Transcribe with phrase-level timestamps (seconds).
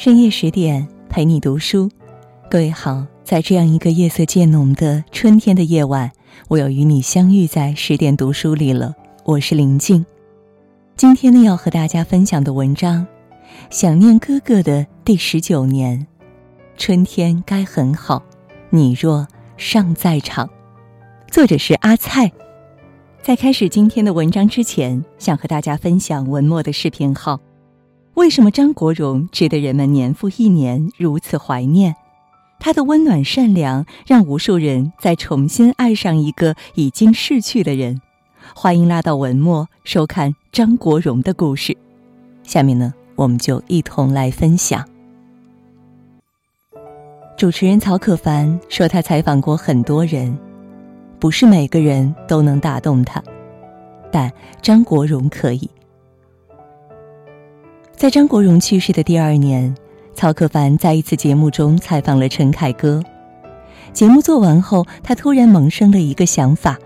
[0.00, 1.90] 深夜十点陪你读书，
[2.48, 6.12] 各位好，在这样一个夜色渐浓的春天的夜晚，
[6.46, 8.94] 我又与你相遇在十点读书里了。
[9.24, 10.06] 我是林静，
[10.94, 13.04] 今天呢要和大家分享的文章，
[13.70, 15.98] 《想念哥哥的第十九年》，
[16.76, 18.22] 春天该很好，
[18.70, 20.48] 你若尚在场。
[21.28, 22.30] 作者是阿菜。
[23.20, 27.40] 在开始今天的文章之前，想和大家分享文末的视频号。
[28.18, 31.94] 为什么张国荣值得人们年复一年如此怀念？
[32.58, 38.00] 他的温暖善良让无数人再重新爱上一个已经逝去的人。
[38.56, 41.76] 欢迎拉到文末收看张国荣的故事。
[42.42, 44.84] 下面呢，我们就一同来分享。
[47.36, 50.36] 主持人曹可凡说，他采访过很多人，
[51.20, 53.22] 不是每个人都能打动他，
[54.10, 55.70] 但张国荣可以。
[57.98, 59.74] 在张国荣去世的第二年，
[60.14, 63.02] 曹可凡在一次节目中采访了陈凯歌。
[63.92, 66.78] 节目做完后，他突然萌生了一个想法：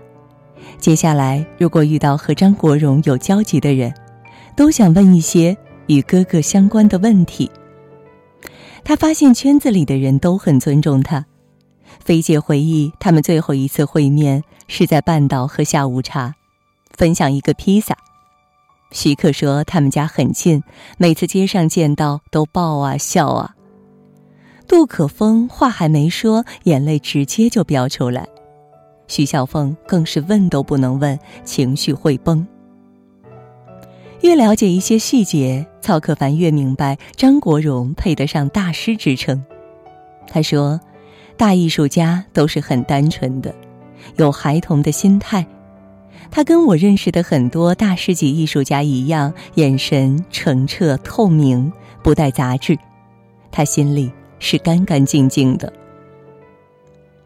[0.79, 3.93] 接下来如果遇到和张国荣有交集的人，
[4.55, 7.51] 都想问一些与哥哥相关的问题。
[8.83, 11.23] 他发现圈子里的人都很尊重他。
[12.03, 16.33] 菲姐回忆，他们最后一次会面是在半岛喝下午茶，
[16.89, 17.95] 分享一个披萨。
[18.93, 20.63] 徐克说：“他们家很近，
[20.97, 23.55] 每次街上见到都抱啊笑啊。”
[24.69, 28.25] 杜可风话还没说，眼泪直接就飙出来。
[29.07, 32.47] 徐小凤更是问都不能问，情绪会崩。
[34.21, 39.43] 越了解一些细节，曹可凡越明白张国荣配得上大师之称。
[40.27, 40.79] 他说
[41.35, 43.53] ：“大艺术家都是很单纯的，
[44.17, 45.45] 有孩童的心态。”
[46.31, 51.71] 他跟我认识的很多大师级艺术家一样，眼神澄澈透明，
[52.01, 52.77] 不带杂质。
[53.51, 55.71] 他心里是干干净净的。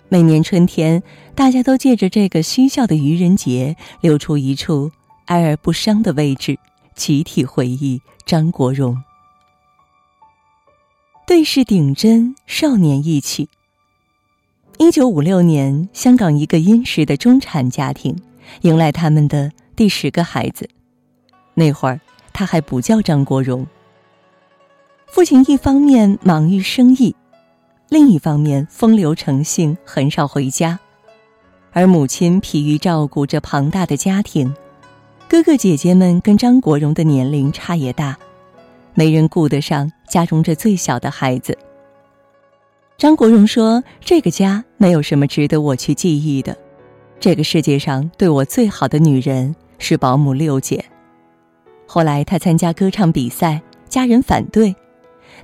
[0.10, 1.02] 每年春天，
[1.36, 4.92] 大家都借着这个嬉笑的愚人节，留出一处
[5.26, 6.58] 哀而不伤的位置，
[6.96, 9.02] 集体回忆张国荣。
[11.26, 13.50] 对视顶针，少年义气。
[14.78, 18.16] 一九五六年，香港一个殷实的中产家庭。
[18.62, 20.70] 迎来他们的第十个孩子，
[21.54, 22.00] 那会儿
[22.34, 23.66] 他还不叫张国荣。
[25.08, 27.16] 父亲一方面忙于生意，
[27.90, 30.80] 另一方面风流成性，很少回家，
[31.72, 34.54] 而母亲疲于照顾着庞大的家庭，
[35.30, 38.18] 哥哥姐姐们跟张国荣的年龄差也大，
[38.94, 41.58] 没人顾得上家中这最小的孩子。
[42.98, 46.58] 张国荣说：“这个家没有什么值得我去记忆的。”
[47.20, 50.86] 这个世界上对我最好的女人是保姆六姐。
[51.88, 54.76] 后来他参加歌唱比赛，家人反对，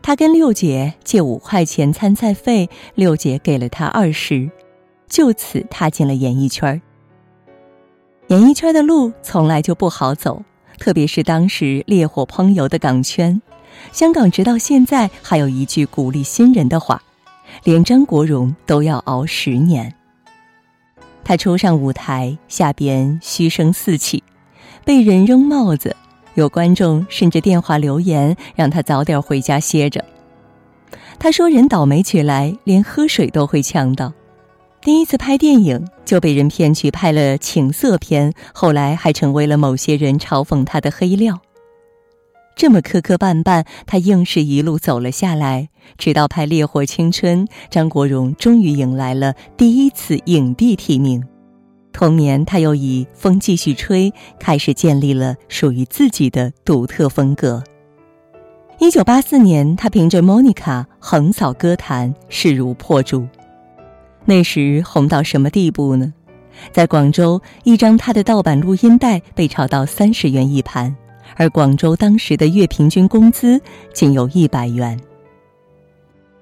[0.02, 4.50] 他跟六姐借五块钱参赛费，六姐给了他二十，
[5.08, 6.80] 就此踏进了演艺圈。
[8.28, 10.44] 演艺圈的路从来就不好走，
[10.78, 13.42] 特别是当时烈火烹油的港圈，
[13.92, 17.02] 香港直到现在还有一句鼓励新人的话：
[17.64, 19.94] 连张国荣都要熬十年。
[21.24, 24.24] 他初上舞台，下边嘘声四起，
[24.84, 25.96] 被人扔帽子，
[26.36, 30.04] 有观众甚至电话留言让他早点回家歇着。
[31.18, 34.12] 他说：“人倒霉起来，连喝水都会呛到。”
[34.82, 41.40] 第一次拍电影就被人骗去拍了情色片，后来还成为了某些人嘲讽他的黑料。
[42.56, 51.24] 这么磕磕绊绊，他硬是一路走了下来，直到拍《烈火青春》，张国荣终于迎来了第一次影帝提名。
[51.92, 54.10] 同年，他又以《风继续吹》
[54.40, 57.64] 开始建立了属于自己的独特风格。
[58.80, 63.28] 一九八四年，他凭着《Monica》横扫歌坛，势如破竹。
[64.26, 66.14] 那时红到什么地步呢？
[66.72, 70.96] 在广州，一张他的盗版录音带被炒到三十元一盘。
[71.36, 73.62] 而广州当时的月平均工资
[73.94, 75.00] 仅有一百元，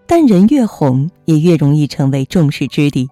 [0.05, 3.09] 但人越红，也越容易成为众矢之的。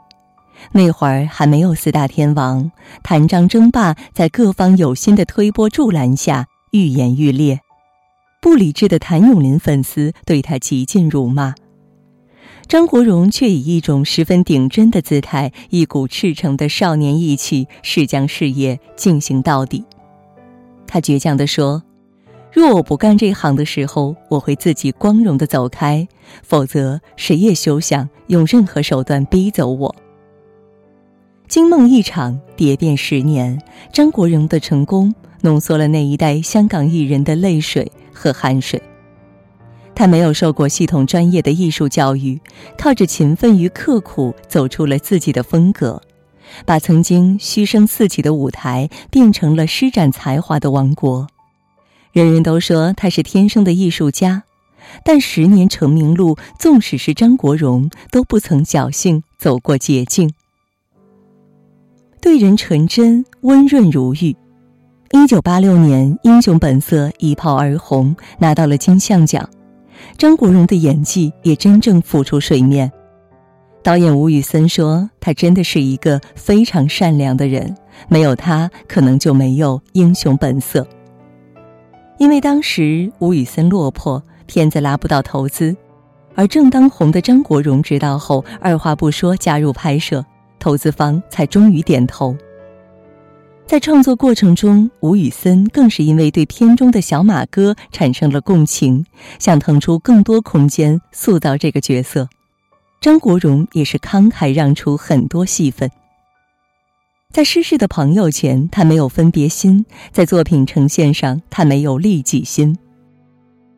[0.74, 2.70] 那会儿还没有四大天王，
[3.02, 7.62] 谭张争霸在各方有心的推波助澜下愈演愈烈。
[8.42, 11.56] 不理智的谭咏麟粉丝对他极尽辱骂，
[12.68, 19.86] 张国荣却以一种十分顶真的姿态，一股赤诚的少年义气，誓将事业进行到底。
[20.92, 21.84] 他倔强地说
[22.52, 26.08] ：“若我不干这行的时候，我会自己光荣地走开；
[26.42, 29.96] 否则，谁也休想用任何手段逼走我。”
[31.48, 33.62] 惊梦一场，蝶变十年。
[33.94, 38.82] 张国荣的成功，浓缩了那一代香港艺人的泪水和汗水。
[39.94, 42.42] 他没有受过系统专业的艺术教育，
[42.80, 46.02] 靠着勤奋与刻苦走出了自己的风格，
[46.66, 51.28] 把曾经嘘声四起的舞台变成了施展才华的王国。
[52.12, 54.44] 人人都说他是天生的艺术家，
[55.04, 60.32] 但十年成名路，纵使是张国荣都不曾侥幸走过捷径。
[62.22, 64.36] 对人纯真温润如玉。
[65.12, 69.50] 一九八六年，《英雄本色》一炮而红，拿到了金像奖。
[70.18, 72.92] 张国荣的演技也真正浮出水面。
[73.90, 77.76] 导演吴宇森说：“他真的是一个非常善良的人，
[78.08, 80.82] 没有他，可能就没有《英雄本色》。”
[82.20, 85.76] 因为当时吴宇森落魄，片子拉不到投资，
[86.36, 90.24] 而正当红的张国荣知道后，二话不说加入拍摄，
[90.60, 92.38] 投资方才终于点头。
[93.66, 99.04] 在创作过程中，吴宇森更是因为对片中的小马哥产生了共情，
[99.40, 102.30] 想腾出更多空间塑造这个角色。
[103.02, 105.90] 张国荣也是慷慨让出很多戏份。
[107.32, 112.78] 在失势的朋友前，他没有分别心；在作品呈现上，他没有利己心。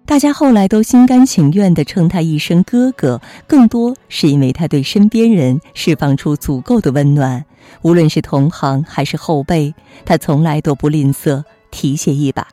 [0.07, 7.45] 大家后来都心甘情愿地称他一声哥哥，更多是因为他对身边人释放出足够的温暖，
[7.83, 12.47] 无论是同行还是后辈，他从来都不吝啬提携一把。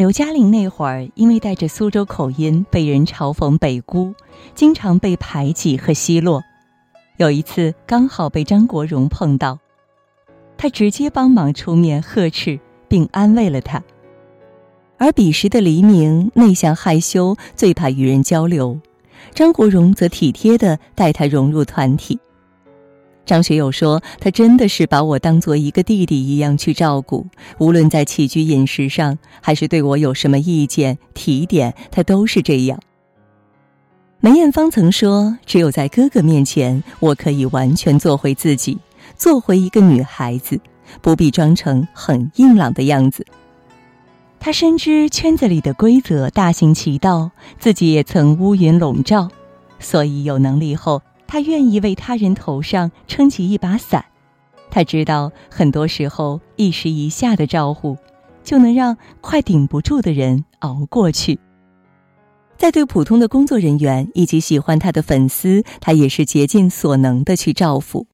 [0.00, 4.14] 刘嘉玲那会儿因为带着苏州口音，被人嘲讽北姑，
[4.54, 6.42] 经常被排挤和奚落。
[7.18, 9.58] 有一次刚好被张国荣碰到，
[10.56, 12.58] 他直接帮忙出面呵斥
[12.88, 13.82] 并安慰了他。
[14.96, 18.80] 而彼时的黎明内向害羞，最怕与人交流；
[19.34, 22.18] 张国荣则体贴地带他融入团体。
[23.30, 27.24] 张学友说：“他真的是把我当做一个弟弟一样去照顾，
[27.58, 32.80] 无论在起居饮食上，还是对我有什么意见提点，他都是这样。”
[34.18, 38.76] 梅艳芳曾说：“只有在哥哥面前，我可以完全做回自己，
[39.16, 40.60] 做回一个女孩子，
[41.00, 43.24] 不必装成很硬朗的样子。”
[44.40, 47.30] 他深知圈子里的规则大行其道，
[47.60, 49.28] 自己也曾乌云笼罩，
[49.78, 51.00] 所以有能力后，
[51.30, 54.04] 他愿意为他人头上撑起一把伞。
[54.68, 57.96] 他知道，很多时候一时一下的招呼，
[58.42, 61.38] 就能让快顶不住的人熬过去。
[62.56, 68.04] 在对普通的工作人员以及喜欢他的粉丝，他也是竭尽所能的去照顾。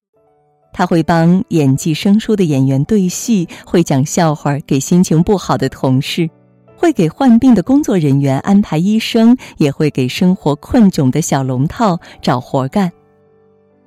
[0.71, 6.29] 他会帮演技生疏的演员对戏，会讲笑话给心情不好的同事，
[6.75, 12.91] 会给患病的工作人员安排医生，也会给生活困窘的小龙套找活干。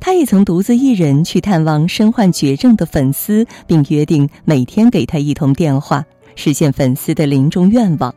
[0.00, 6.04] 他也曾独自一人去探望身患绝症的粉丝，并约定每天给他一通电话，
[6.34, 8.12] 实现粉丝的临终愿望。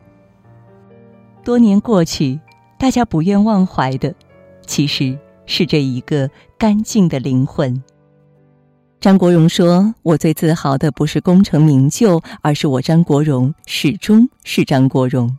[1.44, 2.40] 多年过去，
[2.78, 4.14] 大家不愿忘怀的，
[4.66, 7.82] 其实是这一个干净的灵魂。
[8.98, 15.36] 张国荣说：“我最自豪的不是功成名就，而是我张国荣始终是张国荣。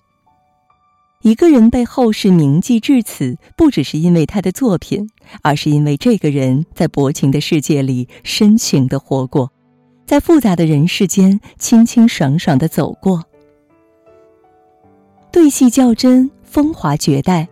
[1.25, 5.09] 一个人被后世铭记至此，不只是因为他的作品，
[5.41, 9.51] 而是因为这个人在薄情的世界里深情的活过，
[10.05, 13.23] 在复杂的人世间清清爽爽的走过。
[15.31, 17.47] 对戏较真，风华绝代。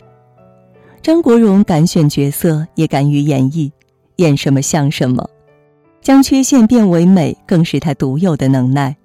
[1.02, 3.72] 张国荣敢选角色，也敢于演绎，
[4.18, 5.28] 演什么像什么。”
[6.00, 8.96] 将缺陷变为美，更是他独有的能耐。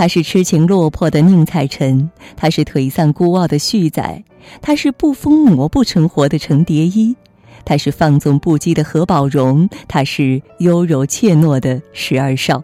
[0.00, 4.24] 他是痴情落魄的宁采臣，他是颓丧孤傲的旭仔，
[4.62, 7.14] 他是不疯魔不成活的程蝶衣，
[7.66, 12.62] 他是放纵不羁的何宝荣，他是优柔怯懦的十二少。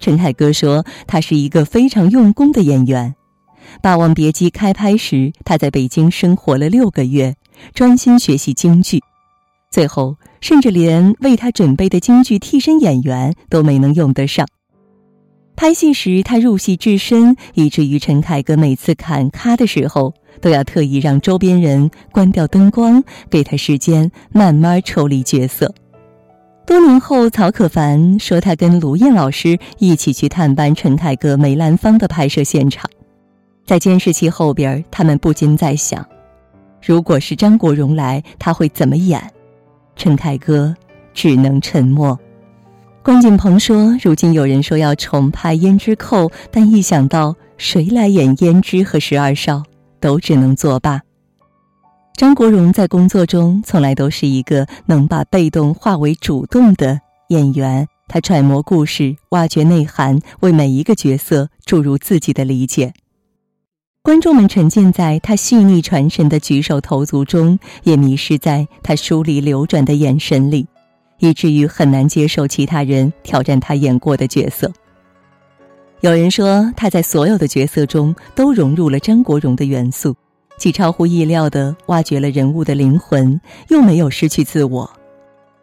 [0.00, 3.14] 陈凯歌说，他是一个非常用功的演员。
[3.80, 7.36] 《霸王别姬》开拍时，他在北京生活了六个月，
[7.72, 9.00] 专心学习京剧。
[9.70, 14.44] 最后，甚至连为他准备的京剧替身演员都没能用得上。
[15.56, 25.72] 拍戏时，他入戏至深，以至于陈凯歌每次砍咖的时候，都要特意让周边人关掉灯光，给他时间慢慢抽离角色。
[26.66, 32.90] 多年后，曹可凡说，他跟卢燕老师一起去探班陈凯歌梅兰芳的拍摄现场，
[33.64, 36.04] 在监视器后边，他们不禁在想，
[36.84, 39.22] 如果是张国荣来，他会怎么演？
[39.94, 40.74] 陈凯歌
[41.12, 42.18] 只能沉默。
[43.04, 49.62] 关锦鹏说：“如今有人说要重拍《胭脂扣》，但一想到谁来演胭脂和十二少，
[50.00, 51.02] 都只能作罢。”
[52.16, 57.86] 张国荣在工作中从来都是一个能把被动化为主动的演员。
[58.08, 62.94] 他揣摩故事，挖掘内涵，为每一个角色注入自己的理解。
[64.00, 70.66] 观众们沉浸在他细腻传神的举手投足中，也迷失在他疏离流转的眼神里，
[71.18, 74.70] 以至于很难接受其他人挑战他演过的角色。
[76.00, 80.14] 有人说，他在所有的角色中都融入了张国荣的元素，
[80.58, 84.90] 既超乎意料地挖掘了人物的灵魂，又没有失去自我。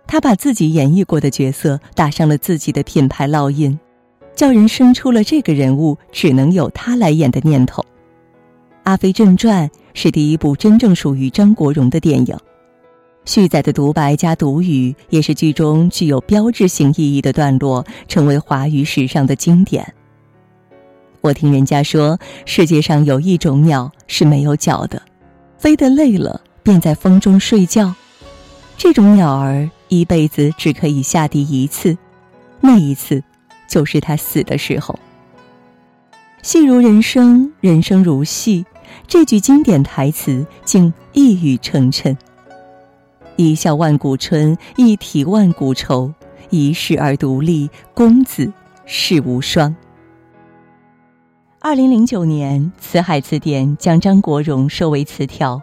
[0.08, 3.80] 他把自己演绎过的角色打上了自己的品牌烙印，
[4.36, 7.82] 叫人生出了这个人物只能由他来演的念头。
[8.84, 12.36] 《阿飞正传》是第一部真正属于张国荣的电影，
[13.26, 19.94] 续载的独白加独语也是剧中具有标志性意义的段落，成为华语史上的经典。
[21.22, 25.02] 我听人家说，世界上有一种鸟是没有脚的，
[25.58, 27.94] 飞得累了便在风中睡觉。
[28.76, 31.96] 这种鸟儿一辈子只可以下地一次，
[32.60, 33.24] 那一次
[33.68, 34.98] 就是它死的时候。
[36.42, 38.66] 戏如人生，人生如戏。
[39.08, 42.18] 这句经典台词竟一语成谶。
[43.42, 46.14] 一笑万古春，一体万古愁。
[46.52, 48.54] 一世而独立，公子
[48.86, 49.76] 世无双。
[51.60, 55.60] 二零零九年，《辞海词典》将张国荣收为词条，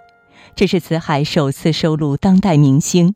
[0.57, 3.15] 这是辞海首次收录当代明星。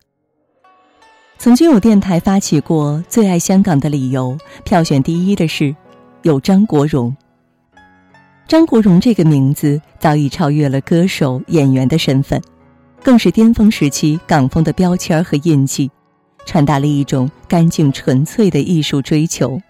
[1.39, 5.75] 曾经有电台发起过最爱香港的理由，票选第一的是
[6.23, 7.17] 有张国荣。
[8.47, 12.41] 张国荣这个名字早已超越了歌手、演员的身份，
[13.03, 15.91] 更是巅峰时期港风的标签和印记，
[16.47, 19.61] 传达了一种干净纯粹的艺术追求。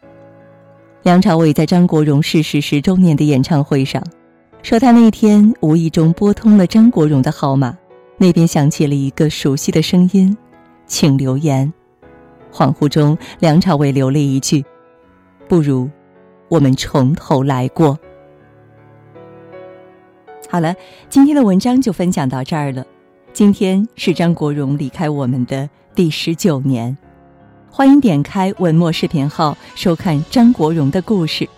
[1.03, 4.03] 梁朝伟在张国荣逝世十周年的演唱会上，
[4.63, 7.77] 说他那天无意中拨通了张国荣的号码，
[8.19, 10.37] 那边响起了一个熟悉的声音
[10.87, 11.73] ：“请留言。”
[12.53, 14.63] 恍惚中，梁朝伟留了一句
[15.49, 15.91] ：“不如
[16.49, 17.99] 我们从头来过。”
[20.49, 20.75] 好了，
[21.09, 22.85] 今天的文章就分享到这儿了。
[23.33, 26.95] 今天是张国荣离开我们的第十九年，
[27.71, 31.49] 欢迎点开文末视频号收看张国荣的故事，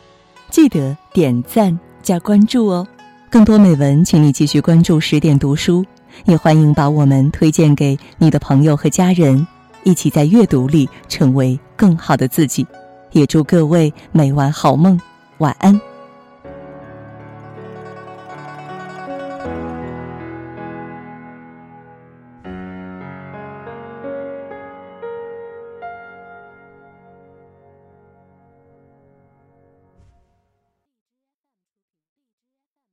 [0.51, 2.87] 记得点赞加关注哦。
[3.29, 5.85] 更多美文，请你继续关注十点读书，
[6.27, 9.45] 也欢迎把我们推荐给你的朋友和家人，
[9.83, 12.65] 一起在阅读里成为更好的自己。
[13.11, 15.01] 也祝各位每晚好梦，
[15.39, 15.94] 晚安。